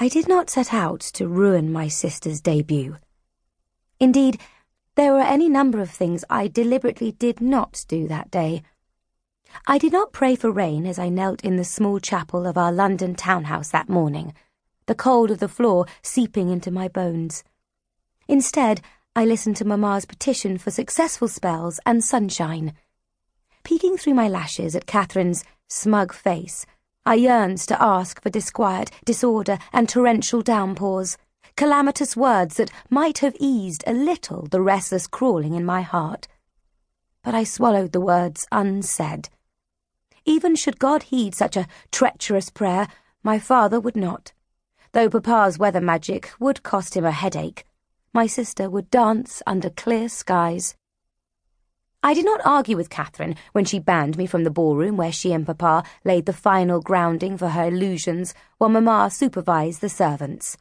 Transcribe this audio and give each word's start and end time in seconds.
I 0.00 0.06
did 0.06 0.28
not 0.28 0.48
set 0.48 0.72
out 0.72 1.00
to 1.14 1.26
ruin 1.26 1.72
my 1.72 1.88
sister's 1.88 2.40
debut. 2.40 2.98
Indeed, 3.98 4.40
there 4.94 5.12
were 5.12 5.22
any 5.22 5.48
number 5.48 5.80
of 5.80 5.90
things 5.90 6.24
I 6.30 6.46
deliberately 6.46 7.10
did 7.10 7.40
not 7.40 7.84
do 7.88 8.06
that 8.06 8.30
day. 8.30 8.62
I 9.66 9.76
did 9.76 9.90
not 9.90 10.12
pray 10.12 10.36
for 10.36 10.52
rain 10.52 10.86
as 10.86 11.00
I 11.00 11.08
knelt 11.08 11.42
in 11.42 11.56
the 11.56 11.64
small 11.64 11.98
chapel 11.98 12.46
of 12.46 12.56
our 12.56 12.70
London 12.70 13.16
townhouse 13.16 13.70
that 13.70 13.88
morning, 13.88 14.34
the 14.86 14.94
cold 14.94 15.32
of 15.32 15.40
the 15.40 15.48
floor 15.48 15.86
seeping 16.00 16.48
into 16.48 16.70
my 16.70 16.86
bones. 16.86 17.42
Instead, 18.28 18.80
I 19.16 19.24
listened 19.24 19.56
to 19.56 19.64
Mamma's 19.64 20.04
petition 20.04 20.58
for 20.58 20.70
successful 20.70 21.26
spells 21.26 21.80
and 21.84 22.04
sunshine. 22.04 22.72
Peeking 23.64 23.96
through 23.96 24.14
my 24.14 24.28
lashes 24.28 24.76
at 24.76 24.86
Catherine's 24.86 25.44
smug 25.66 26.12
face, 26.12 26.66
I 27.06 27.14
yearned 27.14 27.58
to 27.68 27.82
ask 27.82 28.22
for 28.22 28.30
disquiet, 28.30 28.90
disorder, 29.04 29.58
and 29.72 29.88
torrential 29.88 30.42
downpours, 30.42 31.16
calamitous 31.56 32.16
words 32.16 32.56
that 32.56 32.70
might 32.90 33.18
have 33.18 33.36
eased 33.40 33.82
a 33.86 33.92
little 33.92 34.46
the 34.46 34.60
restless 34.60 35.06
crawling 35.06 35.54
in 35.54 35.64
my 35.64 35.82
heart. 35.82 36.28
But 37.22 37.34
I 37.34 37.44
swallowed 37.44 37.92
the 37.92 38.00
words 38.00 38.46
unsaid. 38.52 39.28
Even 40.24 40.54
should 40.54 40.78
God 40.78 41.04
heed 41.04 41.34
such 41.34 41.56
a 41.56 41.66
treacherous 41.90 42.50
prayer, 42.50 42.86
my 43.22 43.38
father 43.38 43.80
would 43.80 43.96
not. 43.96 44.32
Though 44.92 45.08
Papa's 45.08 45.58
weather 45.58 45.80
magic 45.80 46.32
would 46.38 46.62
cost 46.62 46.96
him 46.96 47.04
a 47.04 47.10
headache, 47.10 47.64
my 48.12 48.26
sister 48.26 48.70
would 48.70 48.90
dance 48.90 49.42
under 49.46 49.70
clear 49.70 50.08
skies. 50.08 50.76
I 52.02 52.14
did 52.14 52.24
not 52.24 52.40
argue 52.44 52.76
with 52.76 52.90
Catherine 52.90 53.34
when 53.52 53.64
she 53.64 53.80
banned 53.80 54.16
me 54.16 54.26
from 54.26 54.44
the 54.44 54.50
ballroom 54.50 54.96
where 54.96 55.10
she 55.10 55.32
and 55.32 55.44
Papa 55.44 55.82
laid 56.04 56.26
the 56.26 56.32
final 56.32 56.80
grounding 56.80 57.36
for 57.36 57.48
her 57.48 57.66
illusions 57.66 58.34
while 58.58 58.70
Mamma 58.70 59.10
supervised 59.10 59.80
the 59.80 59.88
servants. 59.88 60.56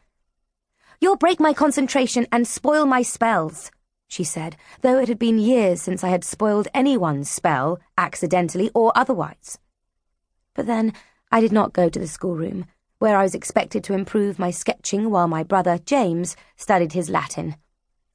You'll 1.00 1.16
break 1.16 1.40
my 1.40 1.54
concentration 1.54 2.26
and 2.32 2.48
spoil 2.48 2.88
my 2.88 3.04
spells, 3.04 3.70
she 4.08 4.24
said, 4.24 4.56
though 4.82 4.98
it 4.98 5.10
had 5.10 5.20
been 5.20 5.38
years 5.38 5.82
since 5.82 6.04
I 6.04 6.10
had 6.10 6.24
spoiled 6.24 6.70
anyone's 6.74 7.30
spell, 7.30 7.80
accidentally 7.98 8.72
or 8.74 8.92
otherwise. 8.96 9.60
But 10.56 10.66
then 10.66 10.94
I 11.32 11.40
did 11.40 11.52
not 11.52 11.74
go 11.74 11.88
to 11.88 12.00
the 12.00 12.08
schoolroom, 12.08 12.66
where 12.98 13.16
I 13.16 13.22
was 13.22 13.36
expected 13.36 13.84
to 13.84 13.94
improve 13.94 14.40
my 14.40 14.50
sketching 14.50 15.12
while 15.12 15.28
my 15.28 15.44
brother 15.44 15.78
James 15.78 16.36
studied 16.56 16.94
his 16.94 17.12
Latin. 17.12 17.58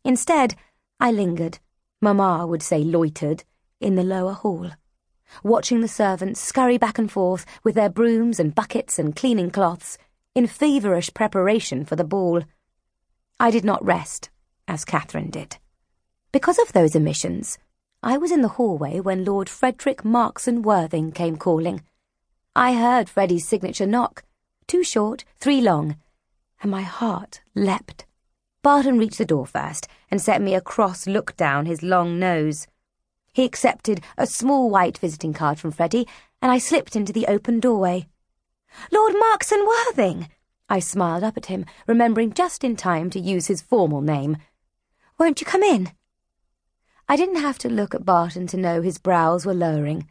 Instead, 0.03 0.57
I 0.99 1.13
lingered, 1.13 1.61
Mamma 2.03 2.45
would 2.49 2.63
say 2.63 2.83
loitered, 2.83 3.45
in 3.81 3.95
the 3.95 4.03
lower 4.03 4.33
hall, 4.33 4.73
watching 5.45 5.81
the 5.81 5.89
servants 5.89 6.41
scurry 6.41 6.77
back 6.77 6.99
and 6.99 7.11
forth 7.11 7.47
with 7.63 7.77
their 7.77 7.89
brooms 7.89 8.41
and 8.41 8.55
buckets 8.55 8.99
and 8.99 9.15
cleaning 9.15 9.51
cloths, 9.53 9.99
in 10.35 10.49
feverish 10.49 11.15
preparation 11.15 11.85
for 11.85 11.95
the 11.95 12.03
ball. 12.03 12.43
I 13.39 13.53
did 13.53 13.65
not 13.65 13.85
rest, 13.85 14.31
as 14.67 14.85
Catherine 14.85 15.31
did. 15.31 15.59
Because 16.33 16.59
of 16.59 16.73
those 16.73 16.97
omissions, 16.97 17.59
I 18.03 18.19
was 18.19 18.33
in 18.33 18.43
the 18.43 18.49
hallway 18.49 18.99
when 18.99 19.25
Lord 19.25 19.49
Frederick 19.49 20.03
Markson 20.03 20.63
Worthing 20.63 21.13
came 21.13 21.37
calling. 21.37 21.85
I 22.57 22.75
heard 22.75 23.09
Freddie's 23.09 23.47
signature 23.47 23.87
knock, 23.87 24.25
two 24.67 24.83
short, 24.83 25.25
three 25.39 25.61
long, 25.61 25.97
and 26.63 26.71
my 26.71 26.83
heart 26.83 27.43
leapt. 27.55 28.07
Barton 28.63 28.97
reached 28.97 29.19
the 29.19 29.25
door 29.25 29.45
first 29.45 29.89
and 30.09 30.23
set 30.23 30.41
me 30.41 30.55
a 30.55 30.61
cross 30.61 31.09
look 31.09 31.37
down 31.37 31.67
his 31.67 31.83
long 31.83 32.21
nose. 32.21 32.69
He 33.33 33.45
accepted 33.45 34.03
a 34.17 34.27
small 34.27 34.71
white 34.71 34.99
visiting 34.99 35.33
card 35.33 35.59
from 35.59 35.73
Freddie, 35.73 36.07
and 36.41 36.53
I 36.53 36.59
slipped 36.59 36.95
into 36.95 37.13
the 37.13 37.27
open 37.27 37.59
doorway. 37.59 38.07
Lord 38.93 39.15
Markson 39.15 39.67
Worthing! 39.67 40.29
I 40.69 40.79
smiled 40.79 41.25
up 41.25 41.37
at 41.37 41.47
him, 41.47 41.67
remembering 41.89 42.33
just 42.33 42.63
in 42.63 42.77
time 42.77 43.11
to 43.11 43.21
use 43.21 43.49
his 43.49 43.61
formal 43.61 44.01
name. 44.01 44.37
Won't 45.19 45.41
you 45.41 45.47
come 45.47 45.63
in? 45.63 45.91
I 47.09 47.17
didn't 47.17 47.41
have 47.41 47.59
to 47.59 47.69
look 47.69 47.95
at 47.95 48.05
Barton 48.05 48.47
to 48.49 48.57
know 48.57 48.81
his 48.81 48.99
brows 48.99 49.45
were 49.45 49.55
lowering. 49.55 50.09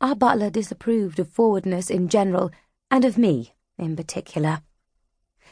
Our 0.00 0.16
butler 0.16 0.50
disapproved 0.50 1.20
of 1.20 1.28
forwardness 1.28 1.90
in 1.90 2.08
general, 2.08 2.50
and 2.90 3.04
of 3.04 3.16
me 3.16 3.54
in 3.78 3.94
particular. 3.94 4.62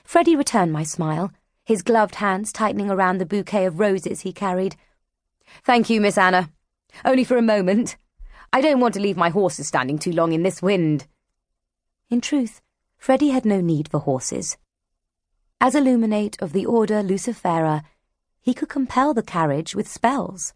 Freddie 0.05 0.37
returned 0.37 0.73
my 0.73 0.83
smile, 0.83 1.33
his 1.65 1.83
gloved 1.83 2.17
hands 2.17 2.53
tightening 2.53 2.91
around 2.91 3.19
the 3.19 3.27
bouquet 3.27 3.65
of 3.65 3.79
roses 3.79 4.21
he 4.21 4.33
carried. 4.33 4.77
Thank 5.65 5.91
you, 5.91 6.01
Miss 6.01 6.19
Anna. 6.19 6.51
Only 7.05 7.25
for 7.25 7.37
a 7.37 7.43
moment. 7.43 7.97
I 8.53 8.61
don't 8.61 8.81
want 8.81 8.95
to 8.95 9.01
leave 9.01 9.17
my 9.17 9.31
horses 9.31 9.69
standing 9.69 9.99
too 9.99 10.13
long 10.13 10.33
in 10.33 10.43
this 10.43 10.61
wind. 10.61 11.07
In 12.11 12.21
truth, 12.21 12.61
Freddie 12.99 13.31
had 13.31 13.45
no 13.45 13.61
need 13.61 13.89
for 13.89 14.01
horses. 14.01 14.57
As 15.61 15.75
a 15.75 15.81
Luminate 15.81 16.41
of 16.43 16.53
the 16.53 16.67
Order 16.67 17.03
Lucifera, 17.03 17.83
he 18.41 18.53
could 18.53 18.69
compel 18.69 19.15
the 19.15 19.23
carriage 19.23 19.75
with 19.75 19.89
spells. 19.89 20.55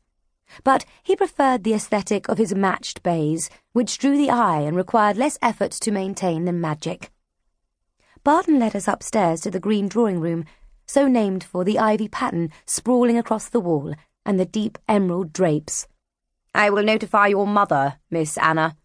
But 0.62 0.84
he 1.02 1.16
preferred 1.16 1.64
the 1.64 1.74
aesthetic 1.74 2.28
of 2.28 2.38
his 2.38 2.54
matched 2.54 3.02
bays, 3.02 3.48
which 3.72 3.98
drew 3.98 4.16
the 4.16 4.30
eye 4.30 4.60
and 4.60 4.76
required 4.76 5.16
less 5.16 5.38
effort 5.40 5.72
to 5.72 5.90
maintain 5.90 6.44
than 6.44 6.60
magic. 6.60 7.10
Barton 8.22 8.58
led 8.58 8.74
us 8.74 8.88
upstairs 8.88 9.40
to 9.42 9.50
the 9.50 9.60
green 9.60 9.88
drawing 9.88 10.20
room, 10.20 10.44
so 10.86 11.08
named 11.08 11.44
for 11.44 11.64
the 11.64 11.78
ivy 11.78 12.08
pattern 12.08 12.50
sprawling 12.64 13.18
across 13.18 13.48
the 13.48 13.60
wall 13.60 13.94
and 14.24 14.38
the 14.38 14.44
deep 14.44 14.78
emerald 14.88 15.32
drapes. 15.32 15.86
I 16.54 16.70
will 16.70 16.82
notify 16.82 17.26
your 17.28 17.46
mother, 17.46 17.98
Miss 18.10 18.38
Anna. 18.38 18.76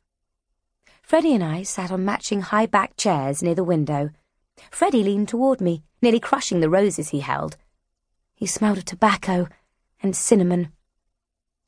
Freddie 1.02 1.34
and 1.34 1.44
I 1.44 1.64
sat 1.64 1.92
on 1.92 2.06
matching 2.06 2.42
high-backed 2.42 2.98
chairs 2.98 3.42
near 3.42 3.56
the 3.56 3.64
window. 3.64 4.12
Freddie 4.70 5.04
leaned 5.04 5.30
toward 5.30 5.62
me, 5.62 5.84
nearly 6.02 6.20
crushing 6.20 6.60
the 6.60 6.70
roses 6.70 7.10
he 7.10 7.22
held. 7.22 7.58
He 8.36 8.46
smelled 8.46 8.80
of 8.80 8.86
tobacco 8.86 9.48
and 10.02 10.16
cinnamon. 10.16 10.72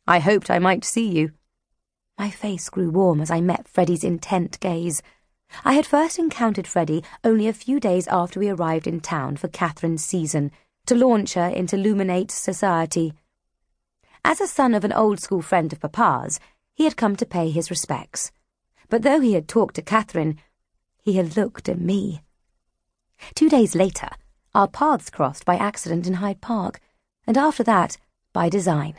I 0.08 0.20
hoped 0.20 0.50
I 0.50 0.60
might 0.60 0.84
see 0.84 1.08
you. 1.08 1.32
My 2.18 2.30
face 2.30 2.70
grew 2.70 2.90
warm 2.90 3.22
as 3.22 3.32
I 3.32 3.42
met 3.42 3.68
Freddie's 3.68 4.04
intent 4.04 4.60
gaze. 4.60 5.02
I 5.64 5.74
had 5.74 5.86
first 5.86 6.20
encountered 6.20 6.68
Freddie 6.68 7.04
only 7.24 7.48
a 7.48 7.54
few 7.54 7.80
days 7.80 8.08
after 8.08 8.40
we 8.40 8.50
arrived 8.50 8.88
in 8.88 9.00
town 9.00 9.38
for 9.38 9.48
Catherine's 9.48 10.04
season, 10.04 10.52
to 10.86 10.96
launch 10.96 11.34
her 11.34 11.48
into 11.48 11.78
Luminate 11.78 12.32
society. 12.32 13.14
As 14.26 14.42
a 14.42 14.48
son 14.48 14.74
of 14.74 14.84
an 14.84 14.94
old-school 14.94 15.42
friend 15.42 15.72
of 15.72 15.80
Papa's, 15.80 16.40
he 16.74 16.84
had 16.84 16.98
come 16.98 17.16
to 17.16 17.26
pay 17.26 17.50
his 17.50 17.70
respects. 17.70 18.32
But 18.90 19.04
though 19.04 19.20
he 19.20 19.34
had 19.34 19.48
talked 19.48 19.76
to 19.76 19.82
Catherine, 19.82 20.40
he 21.02 21.14
had 21.14 21.38
looked 21.38 21.70
at 21.70 21.80
me. 21.80 22.22
Two 23.36 23.50
days 23.50 23.76
later, 23.76 24.10
our 24.54 24.68
paths 24.68 25.10
crossed 25.10 25.46
by 25.46 25.56
accident 25.56 26.08
in 26.08 26.16
Hyde 26.16 26.42
Park, 26.42 26.80
and 27.26 27.38
after 27.38 27.64
that, 27.64 27.98
by 28.34 28.50
design. 28.50 28.96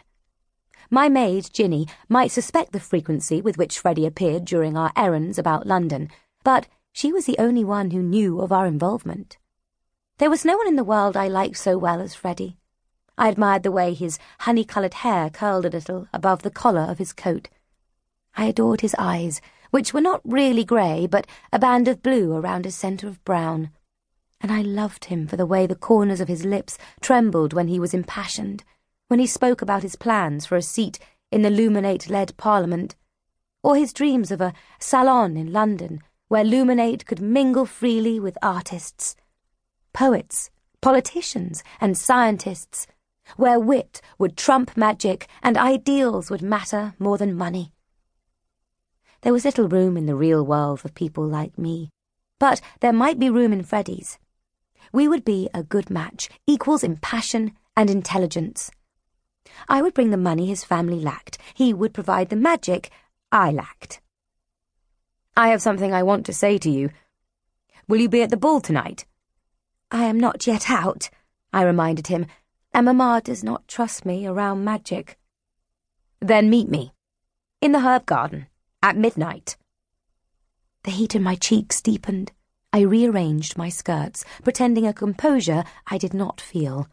My 0.90 1.08
maid, 1.08 1.50
Ginny, 1.52 1.86
might 2.08 2.30
suspect 2.30 2.72
the 2.72 2.80
frequency 2.80 3.40
with 3.40 3.58
which 3.58 3.78
Freddie 3.78 4.06
appeared 4.06 4.44
during 4.44 4.76
our 4.76 4.92
errands 4.96 5.38
about 5.38 5.66
London, 5.66 6.10
but 6.44 6.68
she 6.92 7.12
was 7.12 7.26
the 7.26 7.38
only 7.38 7.64
one 7.64 7.90
who 7.90 8.00
knew 8.00 8.40
of 8.40 8.52
our 8.52 8.66
involvement. 8.66 9.36
There 10.18 10.30
was 10.30 10.44
no 10.44 10.56
one 10.56 10.68
in 10.68 10.76
the 10.76 10.84
world 10.84 11.16
I 11.16 11.26
liked 11.26 11.56
so 11.56 11.76
well 11.76 12.00
as 12.00 12.14
Freddie. 12.14 12.56
I 13.18 13.28
admired 13.28 13.64
the 13.64 13.72
way 13.72 13.94
his 13.94 14.18
honey-coloured 14.40 14.94
hair 14.94 15.30
curled 15.30 15.64
a 15.64 15.70
little 15.70 16.06
above 16.12 16.42
the 16.42 16.50
collar 16.50 16.82
of 16.82 16.98
his 16.98 17.12
coat. 17.12 17.48
I 18.36 18.44
adored 18.44 18.80
his 18.80 18.94
eyes, 18.96 19.40
which 19.70 19.92
were 19.92 20.00
not 20.00 20.20
really 20.24 20.64
grey, 20.64 21.08
but 21.10 21.26
a 21.52 21.58
band 21.58 21.88
of 21.88 22.02
blue 22.02 22.36
around 22.36 22.66
a 22.66 22.70
centre 22.70 23.08
of 23.08 23.24
brown. 23.24 23.70
And 24.40 24.52
I 24.52 24.62
loved 24.62 25.06
him 25.06 25.26
for 25.26 25.36
the 25.36 25.46
way 25.46 25.66
the 25.66 25.74
corners 25.74 26.20
of 26.20 26.28
his 26.28 26.44
lips 26.44 26.78
trembled 27.00 27.52
when 27.52 27.68
he 27.68 27.80
was 27.80 27.94
impassioned, 27.94 28.62
when 29.08 29.18
he 29.18 29.26
spoke 29.26 29.62
about 29.62 29.82
his 29.82 29.96
plans 29.96 30.46
for 30.46 30.56
a 30.56 30.62
seat 30.62 30.98
in 31.32 31.42
the 31.42 31.50
Luminate-led 31.50 32.36
Parliament, 32.36 32.94
or 33.62 33.74
his 33.74 33.92
dreams 33.92 34.30
of 34.30 34.40
a 34.40 34.52
salon 34.78 35.36
in 35.36 35.52
London 35.52 36.00
where 36.28 36.44
Luminate 36.44 37.04
could 37.04 37.20
mingle 37.20 37.66
freely 37.66 38.18
with 38.18 38.38
artists, 38.42 39.16
poets, 39.92 40.50
politicians, 40.80 41.62
and 41.80 41.96
scientists, 41.96 42.86
where 43.36 43.58
wit 43.58 44.00
would 44.18 44.36
trump 44.36 44.76
magic 44.76 45.28
and 45.42 45.56
ideals 45.56 46.30
would 46.30 46.42
matter 46.42 46.94
more 46.98 47.18
than 47.18 47.34
money. 47.34 47.72
There 49.22 49.32
was 49.32 49.44
little 49.44 49.68
room 49.68 49.96
in 49.96 50.06
the 50.06 50.14
real 50.14 50.44
world 50.44 50.80
for 50.80 50.90
people 50.90 51.26
like 51.26 51.56
me, 51.56 51.90
but 52.38 52.60
there 52.80 52.92
might 52.92 53.18
be 53.18 53.30
room 53.30 53.52
in 53.52 53.62
Freddie's. 53.62 54.18
We 54.92 55.08
would 55.08 55.24
be 55.24 55.48
a 55.54 55.62
good 55.62 55.88
match, 55.88 56.28
equals 56.46 56.84
in 56.84 56.98
passion 56.98 57.52
and 57.76 57.88
intelligence. 57.88 58.70
I 59.68 59.82
would 59.82 59.94
bring 59.94 60.10
the 60.10 60.16
money 60.16 60.46
his 60.46 60.64
family 60.64 61.00
lacked. 61.00 61.38
He 61.54 61.72
would 61.72 61.94
provide 61.94 62.28
the 62.28 62.36
magic 62.36 62.90
I 63.32 63.50
lacked. 63.50 64.00
I 65.36 65.48
have 65.48 65.60
something 65.60 65.92
I 65.92 66.04
want 66.04 66.26
to 66.26 66.32
say 66.32 66.58
to 66.58 66.70
you. 66.70 66.90
Will 67.88 67.98
you 68.00 68.08
be 68.08 68.22
at 68.22 68.30
the 68.30 68.36
ball 68.36 68.60
tonight? 68.60 69.04
I 69.90 70.04
am 70.04 70.18
not 70.18 70.46
yet 70.46 70.70
out, 70.70 71.10
I 71.52 71.62
reminded 71.62 72.06
him, 72.06 72.26
and 72.72 72.86
Mamma 72.86 73.20
does 73.22 73.42
not 73.42 73.66
trust 73.66 74.06
me 74.06 74.26
around 74.26 74.64
magic. 74.64 75.18
Then 76.20 76.50
meet 76.50 76.68
me. 76.68 76.92
In 77.60 77.72
the 77.72 77.80
herb 77.80 78.06
garden. 78.06 78.46
At 78.82 78.96
midnight. 78.96 79.56
The 80.84 80.90
heat 80.90 81.14
in 81.14 81.22
my 81.22 81.34
cheeks 81.34 81.80
deepened. 81.80 82.32
I 82.72 82.80
rearranged 82.80 83.56
my 83.56 83.68
skirts, 83.68 84.24
pretending 84.42 84.86
a 84.86 84.92
composure 84.92 85.64
I 85.86 85.98
did 85.98 86.14
not 86.14 86.40
feel. 86.40 86.88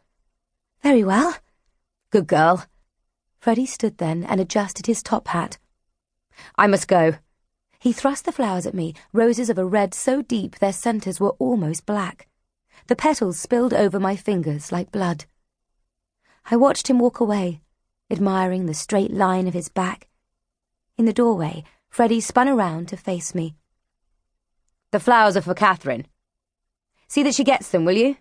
Very 0.82 1.04
well. 1.04 1.36
Good 2.10 2.28
girl. 2.28 2.66
Freddie 3.40 3.66
stood 3.66 3.98
then 3.98 4.24
and 4.24 4.40
adjusted 4.40 4.86
his 4.86 5.04
top 5.04 5.28
hat. 5.28 5.58
I 6.56 6.68
must 6.68 6.88
go. 6.88 7.16
He 7.82 7.94
thrust 7.94 8.26
the 8.26 8.32
flowers 8.32 8.68
at 8.68 8.76
me, 8.76 8.94
roses 9.12 9.50
of 9.50 9.58
a 9.58 9.66
red 9.66 9.96
so 9.96 10.22
deep 10.22 10.60
their 10.60 10.72
centres 10.72 11.20
were 11.20 11.36
almost 11.40 11.88
black. 11.88 12.28
The 12.86 12.96
petals 12.96 13.40
spilled 13.40 13.74
over 13.74 14.00
my 14.00 14.16
fingers 14.16 14.72
like 14.72 14.92
blood. 14.92 15.26
I 16.52 16.58
watched 16.58 16.92
him 16.92 17.00
walk 17.00 17.20
away, 17.20 17.62
admiring 18.12 18.68
the 18.68 18.76
straight 18.76 19.12
line 19.12 19.48
of 19.48 19.56
his 19.56 19.68
back. 19.68 20.08
In 20.96 21.06
the 21.06 21.12
doorway, 21.12 21.64
Freddie 21.90 22.22
spun 22.22 22.48
around 22.48 22.88
to 22.90 22.98
face 22.98 23.34
me. 23.34 23.56
The 24.92 25.00
flowers 25.00 25.36
are 25.36 25.42
for 25.42 25.56
Catherine. 25.56 26.06
See 27.08 27.24
that 27.24 27.34
she 27.34 27.44
gets 27.44 27.70
them, 27.70 27.84
will 27.84 27.98
you? 27.98 28.16